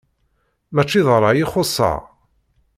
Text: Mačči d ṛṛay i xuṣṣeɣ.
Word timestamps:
Mačči 0.73 1.01
d 1.05 1.07
ṛṛay 1.17 1.37
i 1.43 1.45
xuṣṣeɣ. 1.51 2.01